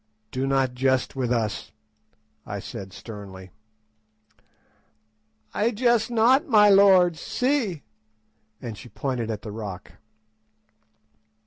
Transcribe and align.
_""Do 0.31 0.47
not 0.47 0.73
jest 0.73 1.15
with 1.15 1.31
us," 1.31 1.71
I 2.43 2.57
said 2.57 2.91
sternly. 2.91 3.51
"I 5.53 5.69
jest 5.69 6.09
not, 6.09 6.47
my 6.47 6.69
lords. 6.71 7.19
See!" 7.19 7.83
and 8.59 8.75
she 8.79 8.89
pointed 8.89 9.29
at 9.29 9.43
the 9.43 9.51
rock. 9.51 9.91